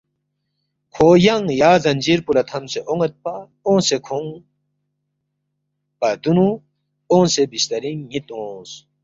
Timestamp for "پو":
2.25-2.31